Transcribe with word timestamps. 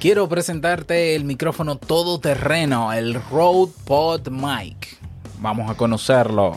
quiero 0.00 0.28
presentarte 0.28 1.16
el 1.16 1.24
micrófono 1.24 1.76
todoterreno, 1.76 2.92
el 2.92 3.14
Rode 3.30 3.72
Pod 3.84 4.28
Mic. 4.28 4.98
Vamos 5.40 5.70
a 5.70 5.74
conocerlo. 5.74 6.56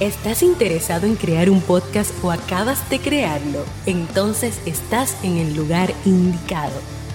¿Estás 0.00 0.44
interesado 0.44 1.06
en 1.06 1.16
crear 1.16 1.50
un 1.50 1.60
podcast 1.60 2.12
o 2.22 2.30
acabas 2.30 2.88
de 2.88 3.00
crearlo? 3.00 3.64
Entonces 3.84 4.60
estás 4.64 5.16
en 5.24 5.38
el 5.38 5.56
lugar 5.56 5.92
indicado 6.04 6.97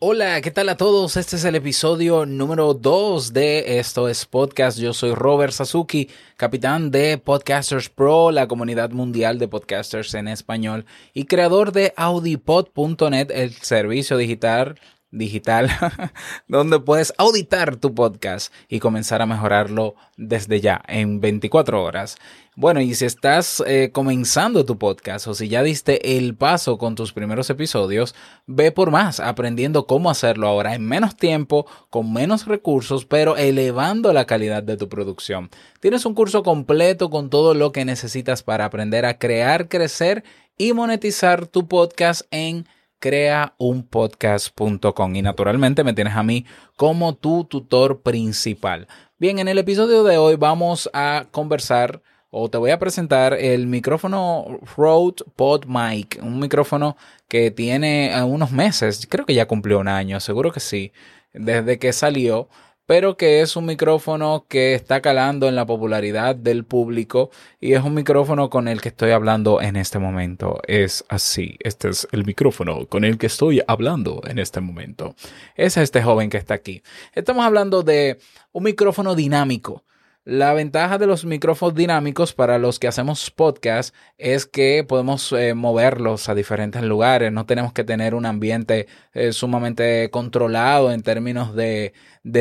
Hola, 0.00 0.40
¿qué 0.42 0.52
tal 0.52 0.68
a 0.68 0.76
todos? 0.76 1.16
Este 1.16 1.34
es 1.34 1.44
el 1.44 1.56
episodio 1.56 2.24
número 2.24 2.72
2 2.72 3.32
de 3.32 3.80
Esto 3.80 4.08
es 4.08 4.26
Podcast. 4.26 4.78
Yo 4.78 4.94
soy 4.94 5.12
Robert 5.12 5.52
Sasuki, 5.52 6.08
capitán 6.36 6.92
de 6.92 7.18
Podcasters 7.18 7.88
Pro, 7.88 8.30
la 8.30 8.46
comunidad 8.46 8.90
mundial 8.92 9.40
de 9.40 9.48
podcasters 9.48 10.14
en 10.14 10.28
español, 10.28 10.86
y 11.14 11.24
creador 11.24 11.72
de 11.72 11.94
audipod.net, 11.96 13.32
el 13.32 13.52
servicio 13.54 14.16
digital 14.16 14.78
digital 15.10 15.70
donde 16.48 16.80
puedes 16.80 17.12
auditar 17.18 17.76
tu 17.76 17.94
podcast 17.94 18.52
y 18.68 18.80
comenzar 18.80 19.22
a 19.22 19.26
mejorarlo 19.26 19.94
desde 20.16 20.60
ya 20.60 20.82
en 20.86 21.20
24 21.20 21.82
horas. 21.82 22.16
Bueno, 22.56 22.80
y 22.80 22.92
si 22.94 23.04
estás 23.04 23.62
eh, 23.68 23.90
comenzando 23.92 24.64
tu 24.64 24.78
podcast 24.78 25.28
o 25.28 25.34
si 25.34 25.46
ya 25.48 25.62
diste 25.62 26.18
el 26.18 26.34
paso 26.34 26.76
con 26.76 26.96
tus 26.96 27.12
primeros 27.12 27.50
episodios, 27.50 28.16
ve 28.46 28.72
por 28.72 28.90
más, 28.90 29.20
aprendiendo 29.20 29.86
cómo 29.86 30.10
hacerlo 30.10 30.48
ahora 30.48 30.74
en 30.74 30.84
menos 30.84 31.16
tiempo, 31.16 31.66
con 31.88 32.12
menos 32.12 32.46
recursos, 32.46 33.04
pero 33.04 33.36
elevando 33.36 34.12
la 34.12 34.24
calidad 34.24 34.64
de 34.64 34.76
tu 34.76 34.88
producción. 34.88 35.50
Tienes 35.80 36.04
un 36.04 36.14
curso 36.14 36.42
completo 36.42 37.10
con 37.10 37.30
todo 37.30 37.54
lo 37.54 37.70
que 37.70 37.84
necesitas 37.84 38.42
para 38.42 38.64
aprender 38.64 39.06
a 39.06 39.18
crear, 39.18 39.68
crecer 39.68 40.24
y 40.56 40.72
monetizar 40.72 41.46
tu 41.46 41.68
podcast 41.68 42.22
en 42.32 42.66
creaunpodcast.com 42.98 45.16
y 45.16 45.22
naturalmente 45.22 45.84
me 45.84 45.92
tienes 45.92 46.16
a 46.16 46.22
mí 46.22 46.46
como 46.76 47.14
tu 47.14 47.44
tutor 47.44 48.02
principal. 48.02 48.88
Bien, 49.18 49.38
en 49.38 49.48
el 49.48 49.58
episodio 49.58 50.04
de 50.04 50.18
hoy 50.18 50.36
vamos 50.36 50.90
a 50.92 51.26
conversar 51.30 52.02
o 52.30 52.50
te 52.50 52.58
voy 52.58 52.70
a 52.70 52.78
presentar 52.78 53.34
el 53.34 53.66
micrófono 53.66 54.60
Rode 54.76 55.24
Pod 55.34 55.64
Mic, 55.66 56.20
un 56.22 56.38
micrófono 56.38 56.96
que 57.26 57.50
tiene 57.50 58.12
unos 58.24 58.52
meses, 58.52 59.06
creo 59.08 59.24
que 59.24 59.34
ya 59.34 59.48
cumplió 59.48 59.78
un 59.78 59.88
año, 59.88 60.20
seguro 60.20 60.52
que 60.52 60.60
sí, 60.60 60.92
desde 61.32 61.78
que 61.78 61.92
salió, 61.92 62.48
pero 62.88 63.18
que 63.18 63.42
es 63.42 63.54
un 63.54 63.66
micrófono 63.66 64.46
que 64.48 64.72
está 64.72 65.02
calando 65.02 65.46
en 65.46 65.54
la 65.54 65.66
popularidad 65.66 66.34
del 66.34 66.64
público 66.64 67.30
y 67.60 67.74
es 67.74 67.84
un 67.84 67.92
micrófono 67.92 68.48
con 68.48 68.66
el 68.66 68.80
que 68.80 68.88
estoy 68.88 69.10
hablando 69.10 69.60
en 69.60 69.76
este 69.76 69.98
momento. 69.98 70.58
Es 70.66 71.04
así, 71.10 71.58
este 71.60 71.90
es 71.90 72.08
el 72.12 72.24
micrófono 72.24 72.86
con 72.86 73.04
el 73.04 73.18
que 73.18 73.26
estoy 73.26 73.60
hablando 73.68 74.22
en 74.26 74.38
este 74.38 74.62
momento. 74.62 75.14
Es 75.54 75.76
este 75.76 76.02
joven 76.02 76.30
que 76.30 76.38
está 76.38 76.54
aquí. 76.54 76.82
Estamos 77.12 77.44
hablando 77.44 77.82
de 77.82 78.20
un 78.52 78.62
micrófono 78.62 79.14
dinámico 79.14 79.84
la 80.28 80.52
ventaja 80.52 80.98
de 80.98 81.06
los 81.06 81.24
micrófonos 81.24 81.74
dinámicos 81.74 82.34
para 82.34 82.58
los 82.58 82.78
que 82.78 82.86
hacemos 82.86 83.30
podcast 83.30 83.94
es 84.18 84.44
que 84.44 84.84
podemos 84.86 85.32
eh, 85.32 85.54
moverlos 85.54 86.28
a 86.28 86.34
diferentes 86.34 86.82
lugares, 86.82 87.32
no 87.32 87.46
tenemos 87.46 87.72
que 87.72 87.82
tener 87.82 88.14
un 88.14 88.26
ambiente 88.26 88.88
eh, 89.14 89.32
sumamente 89.32 90.10
controlado 90.10 90.92
en 90.92 91.00
términos 91.00 91.54
de, 91.54 91.94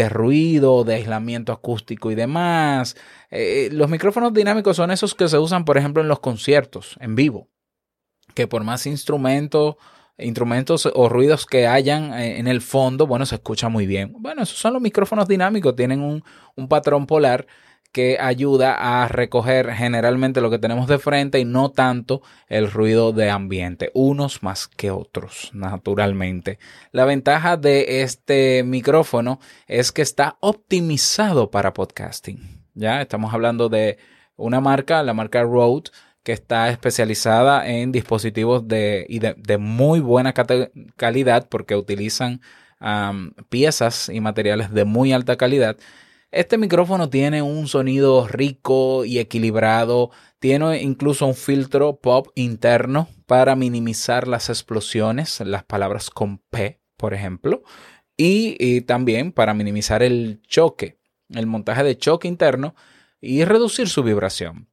ruido, 0.09 0.84
de 0.84 0.96
aislamiento 0.96 1.53
acústico 1.53 2.12
y 2.12 2.16
demás. 2.16 2.98
Eh, 3.31 3.70
los 3.72 3.90
micrófonos 3.90 4.34
dinámicos 4.34 4.75
son 4.75 4.92
esos 4.92 5.16
que 5.16 5.30
se 5.30 5.38
usan, 5.38 5.64
por 5.64 5.78
ejemplo, 5.78 6.02
en 6.02 6.09
los 6.09 6.19
conciertos, 6.19 6.98
en 7.00 7.16
vivo, 7.16 7.48
que 8.34 8.48
por 8.48 8.66
más 8.66 8.86
instrumentos 8.86 9.78
instrumentos 10.19 10.90
o 10.94 11.09
ruidos 11.09 11.46
que 11.46 11.68
hayan 11.68 12.12
en 12.16 12.48
el 12.48 12.62
fondo, 12.62 13.06
bueno, 13.06 13.28
se 13.28 13.36
escucha 13.36 13.69
muy 13.69 13.86
bien. 13.86 14.14
Bueno, 14.18 14.42
esos 14.42 14.58
son 14.58 14.74
los 14.74 14.81
micrófonos 14.81 15.28
dinámicos, 15.28 15.75
tienen 15.75 16.02
un, 16.02 16.24
un 16.56 16.68
patrón 16.68 17.06
polar 17.06 17.46
que 17.92 18.18
ayuda 18.20 18.75
a 19.03 19.08
recoger 19.08 19.74
generalmente 19.74 20.42
lo 20.42 20.50
que 20.50 20.59
tenemos 20.59 20.88
de 20.88 21.00
frente 21.00 21.40
y 21.40 21.46
no 21.46 21.72
tanto 21.72 22.22
el 22.48 22.72
ruido 22.72 23.12
de 23.12 23.30
ambiente, 23.30 23.92
unos 23.94 24.44
más 24.44 24.68
que 24.68 24.92
otros, 24.92 25.50
naturalmente. 25.53 26.59
La 26.92 27.06
ventaja 27.06 27.58
de 27.58 28.02
este 28.02 28.64
micrófono 28.64 29.40
es 29.68 29.92
que 29.92 30.02
está 30.02 30.38
optimizado 30.42 31.50
para 31.50 31.74
podcasting. 31.74 32.64
Ya 32.75 33.02
estamos 33.02 33.34
hablando 33.34 33.70
de 33.70 33.98
una 34.36 34.62
marca, 34.62 35.02
la 35.02 35.14
marca 35.14 35.42
Rode, 35.42 35.90
que 36.24 36.34
está 36.34 36.69
especializada 36.69 37.68
en 37.68 37.92
dispositivos 37.92 38.68
de, 38.68 39.08
de, 39.38 39.58
muy 39.58 40.02
buena 40.02 40.34
calidad 40.34 41.48
porque 41.50 41.75
utilizan 41.75 42.42
piezas 43.50 44.09
y 44.09 44.19
materiales 44.19 44.72
de 44.74 44.86
muy 44.86 45.14
alta 45.14 45.38
calidad 45.38 45.78
este 46.31 46.57
micrófono 46.57 47.09
tiene 47.09 47.41
un 47.41 47.67
sonido 47.67 48.27
rico 48.27 49.05
y 49.05 49.19
equilibrado, 49.19 50.11
tiene 50.39 50.81
incluso 50.81 51.25
un 51.25 51.35
filtro 51.35 51.99
pop 51.99 52.27
interno 52.35 53.07
para 53.25 53.55
minimizar 53.55 54.27
las 54.27 54.49
explosiones, 54.49 55.39
las 55.39 55.63
palabras 55.63 56.09
con 56.09 56.39
P, 56.49 56.81
por 56.97 57.13
ejemplo, 57.13 57.63
y, 58.17 58.81
también 58.81 59.31
para 59.31 59.53
minimizar 59.53 60.03
el 60.03 60.41
choque, 60.47 60.99
el 61.29 61.45
montaje 61.45 61.83
de 61.83 61.97
choque 61.97 62.27
interno 62.27 62.75
y 63.21 63.45
reducir 63.45 63.88
su 63.88 64.03
vibración. 64.03 64.69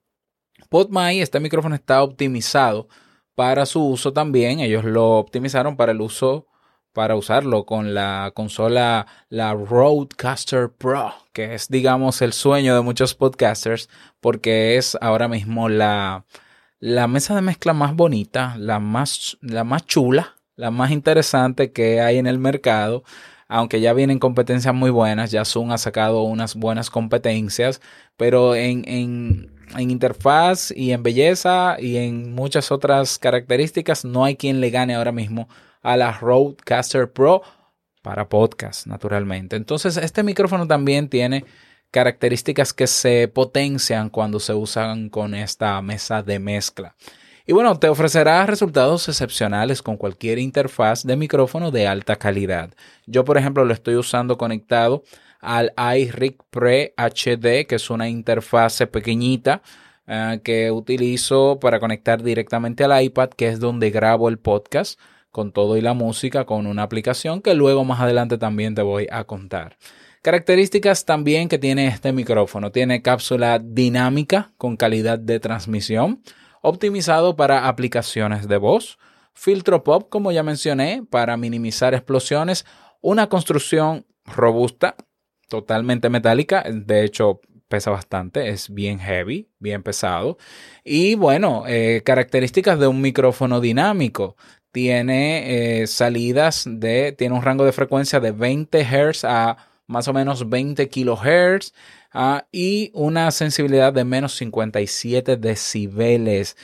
PodMy, 0.70 1.20
este 1.20 1.40
micrófono 1.40 1.74
está 1.74 2.02
optimizado 2.02 2.88
para 3.34 3.66
su 3.66 3.84
uso 3.84 4.12
también, 4.12 4.60
ellos 4.60 4.84
lo 4.84 5.18
optimizaron 5.18 5.76
para 5.76 5.92
el 5.92 6.00
uso 6.00 6.46
para 6.94 7.16
usarlo 7.16 7.66
con 7.66 7.92
la 7.92 8.30
consola, 8.34 9.06
la 9.28 9.52
Roadcaster 9.52 10.70
Pro, 10.70 11.12
que 11.32 11.54
es, 11.54 11.68
digamos, 11.68 12.22
el 12.22 12.32
sueño 12.32 12.74
de 12.74 12.82
muchos 12.82 13.14
podcasters, 13.16 13.90
porque 14.20 14.76
es 14.76 14.96
ahora 15.00 15.26
mismo 15.26 15.68
la, 15.68 16.24
la 16.78 17.08
mesa 17.08 17.34
de 17.34 17.42
mezcla 17.42 17.72
más 17.72 17.96
bonita, 17.96 18.54
la 18.58 18.78
más, 18.78 19.36
la 19.42 19.64
más 19.64 19.84
chula, 19.84 20.36
la 20.54 20.70
más 20.70 20.92
interesante 20.92 21.72
que 21.72 22.00
hay 22.00 22.18
en 22.18 22.28
el 22.28 22.38
mercado. 22.38 23.02
Aunque 23.48 23.80
ya 23.80 23.92
vienen 23.92 24.20
competencias 24.20 24.72
muy 24.72 24.90
buenas, 24.90 25.32
ya 25.32 25.44
Zoom 25.44 25.72
ha 25.72 25.78
sacado 25.78 26.22
unas 26.22 26.54
buenas 26.54 26.90
competencias, 26.90 27.80
pero 28.16 28.54
en, 28.54 28.84
en, 28.88 29.52
en 29.76 29.90
interfaz 29.90 30.70
y 30.70 30.92
en 30.92 31.02
belleza 31.02 31.76
y 31.80 31.96
en 31.96 32.34
muchas 32.34 32.70
otras 32.70 33.18
características 33.18 34.04
no 34.04 34.24
hay 34.24 34.36
quien 34.36 34.60
le 34.60 34.70
gane 34.70 34.94
ahora 34.94 35.12
mismo 35.12 35.48
a 35.84 35.96
la 35.96 36.10
Rodecaster 36.10 37.12
Pro 37.12 37.42
para 38.02 38.28
podcast, 38.28 38.86
naturalmente. 38.86 39.54
Entonces, 39.54 39.96
este 39.96 40.22
micrófono 40.24 40.66
también 40.66 41.08
tiene 41.08 41.44
características 41.92 42.72
que 42.72 42.88
se 42.88 43.28
potencian 43.28 44.10
cuando 44.10 44.40
se 44.40 44.52
usan 44.54 45.08
con 45.10 45.34
esta 45.34 45.80
mesa 45.80 46.22
de 46.22 46.40
mezcla. 46.40 46.96
Y 47.46 47.52
bueno, 47.52 47.78
te 47.78 47.88
ofrecerá 47.88 48.46
resultados 48.46 49.08
excepcionales 49.08 49.82
con 49.82 49.98
cualquier 49.98 50.38
interfaz 50.38 51.04
de 51.04 51.16
micrófono 51.16 51.70
de 51.70 51.86
alta 51.86 52.16
calidad. 52.16 52.70
Yo, 53.06 53.24
por 53.24 53.36
ejemplo, 53.36 53.64
lo 53.64 53.74
estoy 53.74 53.96
usando 53.96 54.38
conectado 54.38 55.04
al 55.40 55.74
iRig 55.96 56.38
Pre 56.50 56.94
HD, 56.96 57.66
que 57.66 57.74
es 57.74 57.90
una 57.90 58.08
interfaz 58.08 58.78
pequeñita 58.90 59.60
eh, 60.06 60.40
que 60.42 60.70
utilizo 60.70 61.58
para 61.60 61.78
conectar 61.78 62.22
directamente 62.22 62.84
al 62.84 63.02
iPad, 63.02 63.28
que 63.28 63.48
es 63.48 63.60
donde 63.60 63.90
grabo 63.90 64.30
el 64.30 64.38
podcast 64.38 64.98
con 65.34 65.50
todo 65.50 65.76
y 65.76 65.80
la 65.80 65.94
música 65.94 66.44
con 66.44 66.68
una 66.68 66.84
aplicación 66.84 67.42
que 67.42 67.54
luego 67.54 67.84
más 67.84 68.00
adelante 68.00 68.38
también 68.38 68.76
te 68.76 68.82
voy 68.82 69.08
a 69.10 69.24
contar. 69.24 69.76
Características 70.22 71.04
también 71.04 71.48
que 71.48 71.58
tiene 71.58 71.88
este 71.88 72.12
micrófono. 72.12 72.70
Tiene 72.70 73.02
cápsula 73.02 73.58
dinámica 73.58 74.52
con 74.58 74.76
calidad 74.76 75.18
de 75.18 75.40
transmisión, 75.40 76.22
optimizado 76.62 77.34
para 77.34 77.66
aplicaciones 77.66 78.46
de 78.46 78.58
voz, 78.58 78.96
filtro 79.34 79.82
pop, 79.82 80.06
como 80.08 80.30
ya 80.30 80.44
mencioné, 80.44 81.02
para 81.10 81.36
minimizar 81.36 81.94
explosiones, 81.94 82.64
una 83.00 83.28
construcción 83.28 84.06
robusta, 84.24 84.94
totalmente 85.48 86.10
metálica, 86.10 86.64
de 86.70 87.04
hecho 87.04 87.40
pesa 87.66 87.90
bastante, 87.90 88.50
es 88.50 88.72
bien 88.72 89.00
heavy, 89.00 89.50
bien 89.58 89.82
pesado. 89.82 90.38
Y 90.84 91.16
bueno, 91.16 91.64
eh, 91.66 92.02
características 92.04 92.78
de 92.78 92.86
un 92.86 93.00
micrófono 93.00 93.60
dinámico. 93.60 94.36
Tiene 94.74 95.82
eh, 95.82 95.86
salidas 95.86 96.64
de, 96.66 97.12
tiene 97.12 97.36
un 97.36 97.42
rango 97.42 97.64
de 97.64 97.70
frecuencia 97.70 98.18
de 98.18 98.32
20 98.32 98.84
Hz 98.84 99.22
a 99.22 99.56
más 99.86 100.08
o 100.08 100.12
menos 100.12 100.50
20 100.50 100.88
kHz 100.88 101.72
ah, 102.12 102.48
y 102.50 102.90
una 102.92 103.30
sensibilidad 103.30 103.92
de 103.92 104.02
menos 104.02 104.34
57 104.34 105.36
decibeles. 105.36 106.56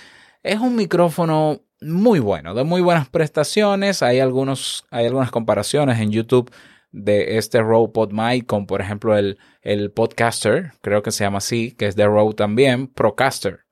Es 0.42 0.58
un 0.58 0.74
micrófono 0.74 1.60
muy 1.80 2.18
bueno, 2.18 2.52
de 2.52 2.64
muy 2.64 2.80
buenas 2.80 3.08
prestaciones. 3.08 4.02
Hay, 4.02 4.18
algunos, 4.18 4.84
hay 4.90 5.06
algunas 5.06 5.30
comparaciones 5.30 6.00
en 6.00 6.10
YouTube 6.10 6.50
de 6.90 7.38
este 7.38 7.62
Rode 7.62 7.92
PodMic 7.92 8.44
con, 8.44 8.66
por 8.66 8.80
ejemplo, 8.80 9.16
el, 9.16 9.38
el 9.62 9.92
Podcaster, 9.92 10.72
creo 10.80 11.04
que 11.04 11.12
se 11.12 11.22
llama 11.22 11.38
así, 11.38 11.76
que 11.76 11.86
es 11.86 11.94
de 11.94 12.06
Rode 12.06 12.34
también, 12.34 12.88
Procaster. 12.88 13.69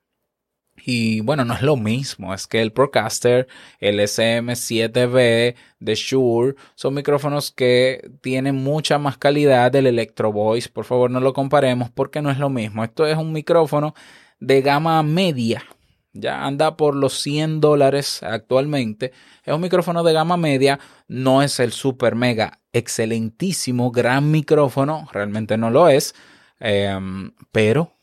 Y 0.84 1.20
bueno, 1.20 1.44
no 1.44 1.54
es 1.54 1.62
lo 1.62 1.76
mismo, 1.76 2.32
es 2.34 2.46
que 2.46 2.60
el 2.60 2.72
Procaster, 2.72 3.48
el 3.80 4.00
SM7B 4.00 5.54
de 5.80 5.94
Shure, 5.94 6.54
son 6.74 6.94
micrófonos 6.94 7.52
que 7.52 8.10
tienen 8.20 8.56
mucha 8.56 8.98
más 8.98 9.18
calidad 9.18 9.72
del 9.72 9.86
Electro 9.86 10.32
Voice. 10.32 10.68
Por 10.68 10.84
favor, 10.84 11.10
no 11.10 11.20
lo 11.20 11.32
comparemos 11.32 11.90
porque 11.90 12.22
no 12.22 12.30
es 12.30 12.38
lo 12.38 12.50
mismo. 12.50 12.84
Esto 12.84 13.06
es 13.06 13.16
un 13.16 13.32
micrófono 13.32 13.94
de 14.40 14.62
gama 14.62 15.02
media, 15.02 15.64
ya 16.12 16.44
anda 16.44 16.76
por 16.76 16.94
los 16.94 17.20
100 17.20 17.60
dólares 17.60 18.22
actualmente. 18.22 19.12
Es 19.44 19.54
un 19.54 19.60
micrófono 19.60 20.02
de 20.02 20.12
gama 20.12 20.36
media, 20.36 20.78
no 21.06 21.42
es 21.42 21.60
el 21.60 21.72
super 21.72 22.14
mega 22.14 22.60
excelentísimo 22.72 23.90
gran 23.90 24.30
micrófono, 24.30 25.08
realmente 25.12 25.56
no 25.56 25.70
lo 25.70 25.88
es, 25.88 26.14
em, 26.60 27.32
pero 27.52 27.97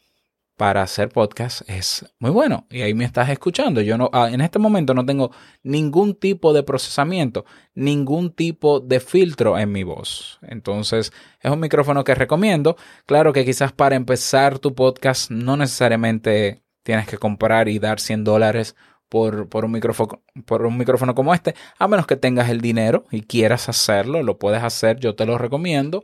para 0.58 0.82
hacer 0.82 1.10
podcast 1.10 1.70
es 1.70 2.06
muy 2.20 2.32
bueno. 2.32 2.66
Y 2.70 2.82
ahí 2.82 2.94
me 2.94 3.06
estás 3.06 3.30
escuchando. 3.30 3.82
Yo 3.82 3.98
no, 3.98 4.10
ah, 4.14 4.30
en 4.32 4.42
este 4.42 4.60
momento 4.60 4.94
no 4.94 5.06
tengo 5.06 5.32
ningún 5.64 6.16
tipo 6.16 6.54
de 6.54 6.64
procesamiento, 6.64 7.46
ningún 7.74 8.32
tipo 8.32 8.80
de 8.80 9.00
filtro 9.00 9.58
en 9.58 9.72
mi 9.72 9.84
voz. 9.84 10.40
Entonces, 10.44 11.12
es 11.42 11.52
un 11.52 11.60
micrófono 11.60 12.04
que 12.04 12.16
recomiendo. 12.16 12.78
Claro 13.06 13.34
que 13.34 13.46
quizás 13.46 13.72
para 13.74 13.96
empezar 13.96 14.60
tu 14.60 14.74
podcast 14.74 15.30
no 15.32 15.58
necesariamente 15.58 16.64
tienes 16.84 17.08
que 17.08 17.18
comprar 17.18 17.68
y 17.68 17.80
dar 17.80 18.00
100 18.00 18.24
dólares 18.24 18.76
por, 19.10 19.50
por, 19.50 19.66
un 19.66 19.72
micrófono, 19.72 20.22
por 20.46 20.66
un 20.66 20.78
micrófono 20.78 21.16
como 21.16 21.34
este, 21.34 21.56
a 21.78 21.88
menos 21.88 22.08
que 22.08 22.16
tengas 22.16 22.50
el 22.50 22.62
dinero 22.62 23.06
y 23.12 23.22
quieras 23.22 23.70
hacerlo, 23.70 24.24
lo 24.24 24.38
puedes 24.38 24.64
hacer, 24.64 25.00
yo 25.00 25.16
te 25.16 25.26
lo 25.26 25.38
recomiendo. 25.38 26.04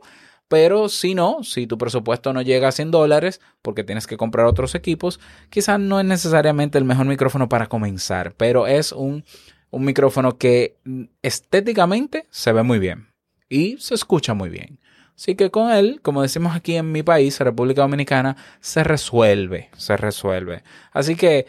Pero 0.52 0.90
si 0.90 1.14
no, 1.14 1.42
si 1.44 1.66
tu 1.66 1.78
presupuesto 1.78 2.34
no 2.34 2.42
llega 2.42 2.68
a 2.68 2.72
100 2.72 2.90
dólares 2.90 3.40
porque 3.62 3.84
tienes 3.84 4.06
que 4.06 4.18
comprar 4.18 4.44
otros 4.44 4.74
equipos, 4.74 5.18
quizás 5.48 5.80
no 5.80 5.98
es 5.98 6.04
necesariamente 6.04 6.76
el 6.76 6.84
mejor 6.84 7.06
micrófono 7.06 7.48
para 7.48 7.68
comenzar, 7.68 8.34
pero 8.36 8.66
es 8.66 8.92
un, 8.92 9.24
un 9.70 9.82
micrófono 9.82 10.36
que 10.36 10.76
estéticamente 11.22 12.26
se 12.28 12.52
ve 12.52 12.62
muy 12.64 12.78
bien 12.78 13.06
y 13.48 13.78
se 13.78 13.94
escucha 13.94 14.34
muy 14.34 14.50
bien. 14.50 14.78
Así 15.16 15.36
que 15.36 15.50
con 15.50 15.72
él, 15.72 16.00
como 16.02 16.20
decimos 16.20 16.54
aquí 16.54 16.76
en 16.76 16.92
mi 16.92 17.02
país, 17.02 17.40
República 17.40 17.80
Dominicana, 17.80 18.36
se 18.60 18.84
resuelve, 18.84 19.70
se 19.78 19.96
resuelve. 19.96 20.64
Así 20.92 21.16
que 21.16 21.46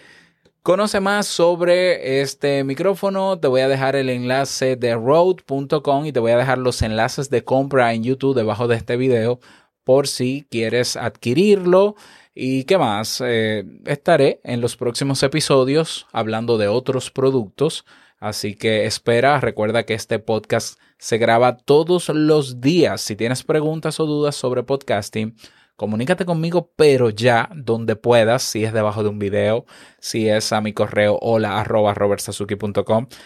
conoce 0.63 0.99
más 0.99 1.27
sobre 1.27 2.21
este 2.21 2.63
micrófono. 2.63 3.37
Te 3.39 3.47
voy 3.47 3.61
a 3.61 3.67
dejar 3.67 3.95
el 3.95 4.09
enlace 4.09 4.75
de 4.75 4.95
Rode.com 4.95 6.05
y 6.05 6.11
te 6.11 6.19
voy 6.19 6.31
a 6.31 6.37
dejar 6.37 6.57
los 6.57 6.81
enlaces 6.81 7.29
de 7.29 7.43
compra 7.43 7.93
en 7.93 8.03
YouTube 8.03 8.35
debajo 8.35 8.67
de 8.67 8.77
este 8.77 8.97
video 8.97 9.39
por 9.83 10.07
si 10.07 10.47
quieres 10.49 10.95
adquirirlo. 10.95 11.95
¿Y 12.33 12.63
qué 12.63 12.77
más? 12.77 13.21
Eh, 13.23 13.63
estaré 13.85 14.41
en 14.43 14.61
los 14.61 14.75
próximos 14.75 15.21
episodios 15.21 16.07
hablando 16.11 16.57
de 16.57 16.67
otros 16.67 17.11
productos 17.11 17.85
Así 18.23 18.55
que 18.55 18.85
espera, 18.85 19.41
recuerda 19.41 19.83
que 19.83 19.93
este 19.93 20.17
podcast 20.17 20.79
se 20.97 21.17
graba 21.17 21.57
todos 21.57 22.07
los 22.07 22.61
días. 22.61 23.01
Si 23.01 23.17
tienes 23.17 23.43
preguntas 23.43 23.99
o 23.99 24.05
dudas 24.05 24.33
sobre 24.33 24.63
podcasting, 24.63 25.35
comunícate 25.75 26.25
conmigo, 26.25 26.71
pero 26.75 27.09
ya 27.09 27.49
donde 27.55 27.95
puedas, 27.95 28.43
si 28.43 28.63
es 28.63 28.73
debajo 28.73 29.03
de 29.03 29.09
un 29.09 29.19
video, 29.19 29.65
si 29.99 30.29
es 30.29 30.53
a 30.53 30.61
mi 30.61 30.73
correo 30.73 31.17
hola 31.21 31.63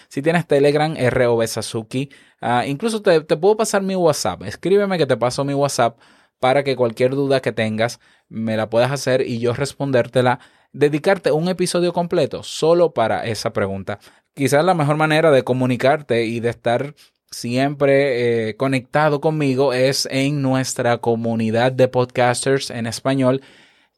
si 0.10 0.22
tienes 0.22 0.48
Telegram, 0.48 0.96
robsazuki, 0.96 2.10
uh, 2.42 2.66
incluso 2.66 3.02
te, 3.02 3.22
te 3.22 3.38
puedo 3.38 3.58
pasar 3.58 3.82
mi 3.82 3.96
WhatsApp. 3.96 4.44
Escríbeme 4.44 4.98
que 4.98 5.06
te 5.06 5.18
paso 5.18 5.44
mi 5.44 5.54
WhatsApp 5.54 5.98
para 6.40 6.64
que 6.64 6.76
cualquier 6.76 7.12
duda 7.12 7.42
que 7.42 7.52
tengas 7.52 8.00
me 8.30 8.58
la 8.58 8.70
puedas 8.70 8.92
hacer 8.92 9.22
y 9.22 9.40
yo 9.40 9.54
respondértela. 9.54 10.40
Dedicarte 10.74 11.32
un 11.32 11.48
episodio 11.48 11.94
completo 11.94 12.44
solo 12.44 12.94
para 12.94 13.26
esa 13.26 13.52
pregunta. 13.54 14.00
Quizás 14.34 14.64
la 14.64 14.76
mejor 14.76 14.98
manera 14.98 15.32
de 15.32 15.44
comunicarte 15.44 16.26
y 16.26 16.40
de 16.40 16.50
estar 16.50 16.94
siempre 17.32 18.50
eh, 18.50 18.56
conectado 18.56 19.22
conmigo 19.22 19.74
es 19.74 20.08
en 20.12 20.42
nuestra 20.42 20.98
comunidad 21.00 21.72
de 21.72 21.88
podcasters 21.88 22.70
en 22.70 22.88
español 22.88 23.42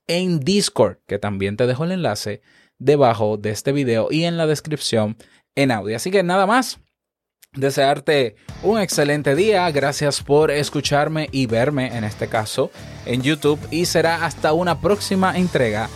en 0.08 0.40
Discord, 0.40 0.98
que 1.08 1.20
también 1.20 1.56
te 1.56 1.68
dejo 1.68 1.84
el 1.84 1.92
enlace 1.92 2.42
debajo 2.80 3.38
de 3.38 3.52
este 3.52 3.72
video 3.72 4.08
y 4.10 4.24
en 4.24 4.38
la 4.38 4.48
descripción 4.48 5.18
en 5.56 5.72
audio. 5.72 5.96
Así 5.96 6.10
que 6.10 6.24
nada 6.24 6.48
más, 6.48 6.80
desearte 7.54 8.36
un 8.64 8.80
excelente 8.80 9.36
día, 9.36 9.70
gracias 9.72 10.24
por 10.24 10.52
escucharme 10.52 11.30
y 11.32 11.46
verme 11.46 11.96
en 11.96 12.04
este 12.04 12.28
caso 12.28 12.72
en 13.06 13.22
YouTube 13.22 13.60
y 13.70 13.86
será 13.86 14.26
hasta 14.26 14.54
una 14.54 14.82
próxima 14.82 15.38
entrega 15.38 15.90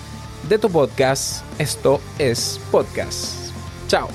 de 0.50 0.60
tu 0.60 0.70
podcast. 0.70 1.44
Esto 1.60 2.02
es 2.20 2.60
podcast. 2.72 3.52
Chao. 3.88 4.10